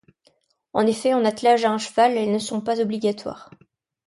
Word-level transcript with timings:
En 0.73 0.87
effet, 0.87 1.13
en 1.13 1.25
attelage 1.25 1.63
à 1.63 1.69
un 1.69 1.77
cheval, 1.77 2.13
elles 2.17 2.31
ne 2.31 2.39
sont 2.39 2.59
pas 2.59 2.79
obligatoires. 2.81 3.51